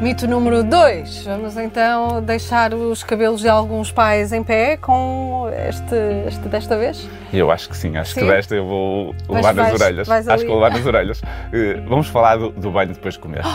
[0.00, 1.24] Mito número 2.
[1.24, 5.94] Vamos então deixar os cabelos de alguns pais em pé com este,
[6.28, 7.08] este desta vez?
[7.32, 8.20] Eu acho que sim, acho Sim?
[8.20, 10.06] que desta eu vou levar nas vais- orelhas.
[10.08, 10.42] vais acho ali.
[10.44, 11.22] que vou levar nas orelhas.
[11.52, 13.42] Eh, vamos falar do, do banho depois de comer.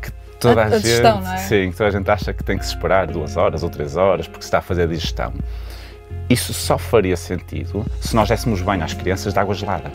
[0.00, 1.36] Que toda A- a, a gente, digestão, não é?
[1.38, 3.96] sim, que toda a gente acha que tem que se esperar duas horas ou três
[3.96, 5.32] horas porque se está a fazer a digestão.
[6.28, 9.90] Isso só faria sentido se nós dessemos banho às crianças de água gelada.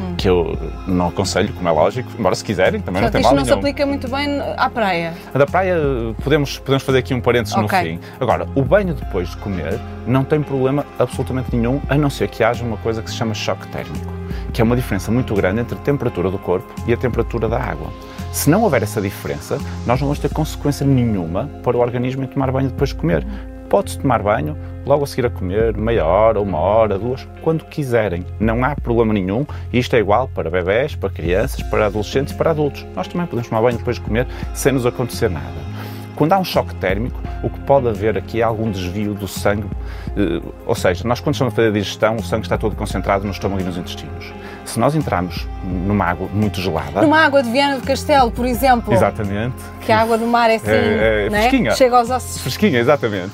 [0.00, 0.14] Hum.
[0.16, 3.36] Que eu não aconselho, como é lógico, embora se quiserem, também Portanto, não isto tem
[3.36, 5.12] mal não se aplica muito bem à praia.
[5.34, 5.76] A da praia,
[6.22, 7.78] podemos, podemos fazer aqui um parênteses Ok.
[7.78, 8.00] no fim.
[8.20, 12.42] Agora, o banho depois de comer não tem problema absolutamente nenhum, a não ser que
[12.42, 14.12] haja uma coisa que se chama choque térmico,
[14.52, 17.58] que é uma diferença muito grande entre a temperatura do corpo e a temperatura da
[17.58, 17.88] água.
[18.32, 22.26] Se não houver essa diferença, nós não vamos ter consequência nenhuma para o organismo em
[22.26, 23.26] tomar banho depois de comer.
[23.68, 28.24] Pode-se tomar banho logo a seguir a comer, meia hora, uma hora, duas, quando quiserem.
[28.38, 29.44] Não há problema nenhum.
[29.72, 32.86] E isto é igual para bebés, para crianças, para adolescentes e para adultos.
[32.94, 35.66] Nós também podemos tomar banho depois de comer sem nos acontecer nada.
[36.14, 39.68] Quando há um choque térmico, o que pode haver aqui é algum desvio do sangue,
[40.16, 43.24] eh, ou seja, nós quando estamos a fazer a digestão, o sangue está todo concentrado
[43.26, 44.32] no estômago e nos intestinos.
[44.64, 48.94] Se nós entrarmos numa água muito gelada, Numa água de Viana do Castelo, por exemplo,
[48.94, 51.38] exatamente, que a água do mar é assim, É- é né?
[51.40, 51.72] fresquinha.
[51.72, 52.40] chega aos ossos.
[52.40, 53.32] fresquinha, exatamente.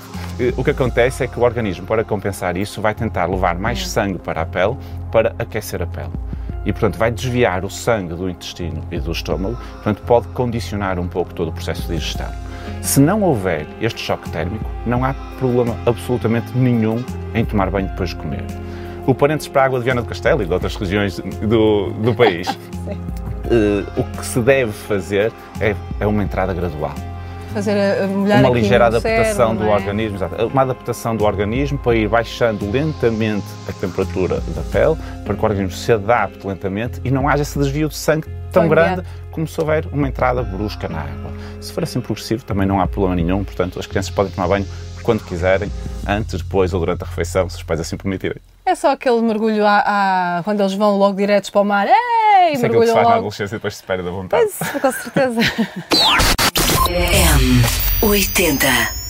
[0.57, 4.19] O que acontece é que o organismo, para compensar isso, vai tentar levar mais sangue
[4.19, 4.77] para a pele
[5.13, 6.11] para aquecer a pele.
[6.65, 11.07] E, portanto, vai desviar o sangue do intestino e do estômago, portanto, pode condicionar um
[11.07, 12.29] pouco todo o processo de digestão.
[12.81, 18.11] Se não houver este choque térmico, não há problema absolutamente nenhum em tomar banho depois
[18.11, 18.45] de comer.
[19.07, 22.15] O parênteses para a água de Viana do Castelo e de outras regiões do, do
[22.15, 22.49] país,
[23.51, 26.95] eh, o que se deve fazer é, é uma entrada gradual
[27.53, 29.75] Fazer a, molhar uma ligeira adaptação cérebro, do é?
[29.75, 30.47] organismo, exato.
[30.47, 35.45] uma adaptação do organismo para ir baixando lentamente a temperatura da pele, para que o
[35.45, 39.47] organismo se adapte lentamente e não haja esse desvio de sangue tão Tão grande como
[39.49, 41.31] se houver uma entrada brusca na água.
[41.61, 44.67] Se for assim progressivo, também não há problema nenhum, portanto, as crianças podem tomar banho
[45.03, 45.71] quando quiserem,
[46.07, 48.37] antes, depois ou durante a refeição, se os pais assim permitirem.
[48.65, 51.89] É só aquele mergulho à, à- quando eles vão logo diretos para o mar.
[51.89, 53.19] Ei, Isso é aquilo que se mergulham faz na logo.
[53.19, 54.47] adolescência e depois se espera da vontade.
[54.59, 55.41] Pois, com certeza.
[57.43, 59.02] M80.